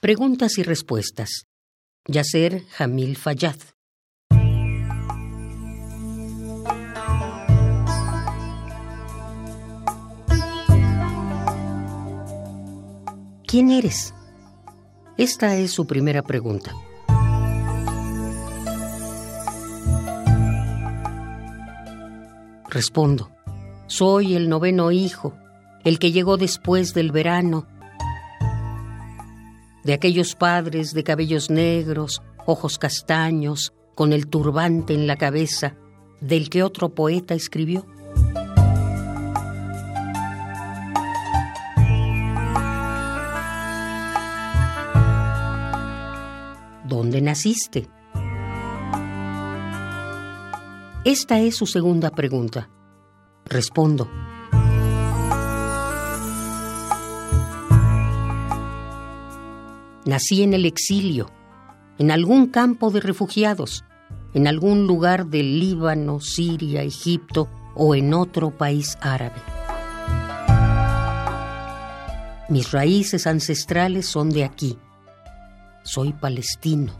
[0.00, 1.48] Preguntas y respuestas.
[2.06, 3.56] Yasser Jamil Fayad.
[13.44, 14.14] ¿Quién eres?
[15.16, 16.72] Esta es su primera pregunta.
[22.68, 23.32] Respondo.
[23.88, 25.36] Soy el noveno hijo,
[25.82, 27.66] el que llegó después del verano,
[29.88, 35.76] de aquellos padres de cabellos negros, ojos castaños, con el turbante en la cabeza,
[36.20, 37.86] del que otro poeta escribió.
[46.84, 47.88] ¿Dónde naciste?
[51.02, 52.68] Esta es su segunda pregunta.
[53.46, 54.27] Respondo.
[60.08, 61.30] Nací en el exilio,
[61.98, 63.84] en algún campo de refugiados,
[64.32, 69.36] en algún lugar del Líbano, Siria, Egipto o en otro país árabe.
[72.48, 74.78] Mis raíces ancestrales son de aquí.
[75.82, 76.94] Soy palestino.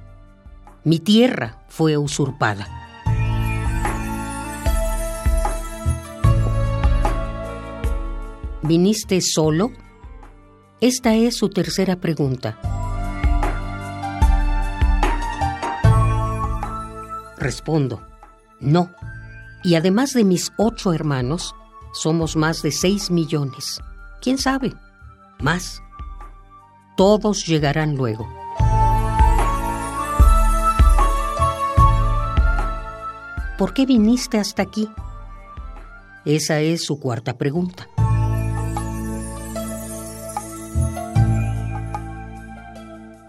[0.85, 2.69] Mi tierra fue usurpada.
[8.63, 9.73] ¿Viniste solo?
[10.83, 12.78] Esta es su tercera pregunta.
[17.39, 18.03] Respondo,
[18.59, 18.91] no.
[19.63, 21.55] Y además de mis ocho hermanos,
[21.93, 23.81] somos más de seis millones.
[24.21, 24.75] ¿Quién sabe?
[25.41, 25.81] Más.
[26.97, 28.29] Todos llegarán luego.
[33.57, 34.89] ¿Por qué viniste hasta aquí?
[36.25, 37.89] Esa es su cuarta pregunta.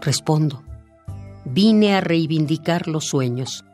[0.00, 0.62] Respondo,
[1.44, 3.64] vine a reivindicar los sueños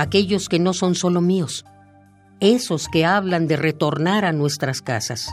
[0.00, 1.64] aquellos que no son solo míos,
[2.40, 5.28] esos que hablan de retornar a nuestras casas.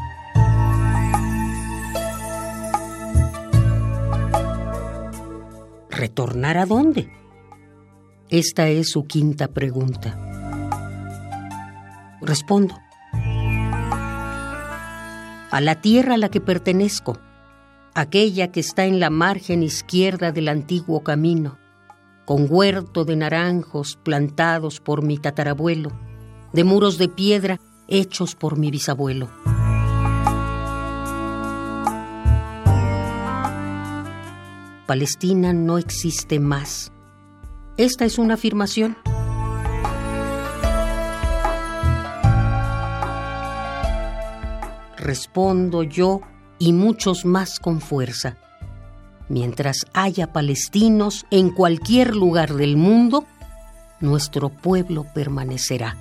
[5.89, 7.09] ¿Retornar a dónde?
[8.29, 10.19] Esta es su quinta pregunta.
[12.21, 12.77] Respondo.
[15.49, 17.17] A la tierra a la que pertenezco,
[17.95, 21.57] aquella que está en la margen izquierda del antiguo camino
[22.27, 25.93] con huerto de naranjos plantados por mi tatarabuelo,
[26.51, 29.29] de muros de piedra hechos por mi bisabuelo.
[34.85, 36.91] Palestina no existe más.
[37.77, 38.97] Esta es una afirmación.
[44.97, 46.19] Respondo yo
[46.59, 48.35] y muchos más con fuerza
[49.29, 53.25] mientras haya palestinos en cualquier lugar del mundo,
[53.99, 55.97] nuestro pueblo permanecerá.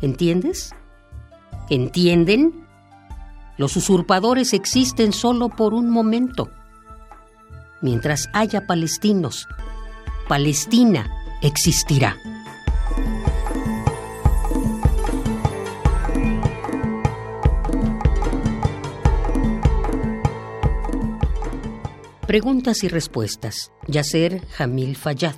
[0.00, 0.74] ¿Entiendes?
[1.70, 2.66] ¿Entienden?
[3.56, 6.50] Los usurpadores existen solo por un momento.
[7.80, 9.46] Mientras haya palestinos,
[10.28, 11.08] Palestina
[11.42, 12.16] existirá.
[22.32, 23.72] Preguntas y respuestas.
[23.86, 25.34] Yasser Jamil Fayad.